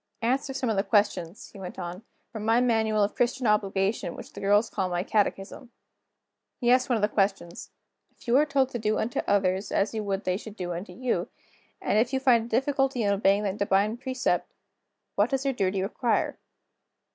"Answer 0.23 0.51
some 0.55 0.67
of 0.67 0.75
the 0.77 0.81
questions," 0.83 1.51
he 1.53 1.59
went 1.59 1.77
on, 1.77 2.01
"from 2.31 2.43
my 2.43 2.59
Manual 2.59 3.03
of 3.03 3.13
Christian 3.13 3.45
Obligation, 3.45 4.15
which 4.15 4.33
the 4.33 4.41
girls 4.41 4.67
call 4.67 4.89
my 4.89 5.03
catechism." 5.03 5.69
He 6.59 6.71
asked 6.71 6.89
one 6.89 6.95
of 6.95 7.03
the 7.03 7.07
questions: 7.07 7.69
"If 8.09 8.27
you 8.27 8.35
are 8.37 8.45
told 8.47 8.69
to 8.69 8.79
do 8.79 8.97
unto 8.97 9.19
others 9.27 9.71
as 9.71 9.93
you 9.93 10.03
would 10.03 10.23
they 10.23 10.37
should 10.37 10.55
do 10.55 10.73
unto 10.73 10.91
you, 10.91 11.27
and 11.79 11.99
if 11.99 12.13
you 12.13 12.19
find 12.19 12.45
a 12.45 12.49
difficulty 12.49 13.03
in 13.03 13.13
obeying 13.13 13.43
that 13.43 13.57
Divine 13.59 13.95
Precept, 13.95 14.51
what 15.13 15.29
does 15.29 15.45
your 15.45 15.53
duty 15.53 15.83
require?" 15.83 16.39